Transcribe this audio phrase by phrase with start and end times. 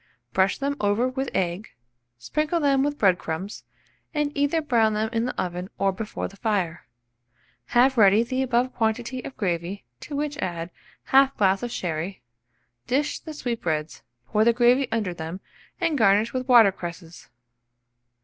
[0.33, 1.69] Brush them over with egg,
[2.17, 3.65] sprinkle them with bread crumbs,
[4.15, 6.87] and either brown them in the oven or before the fire.
[7.65, 10.71] Have ready the above quantity of gravy, to which add
[11.09, 12.23] 1/2 glass of sherry;
[12.87, 15.39] dish the sweetbreads, pour the gravy under them,
[15.79, 17.29] and garnish with water cresses.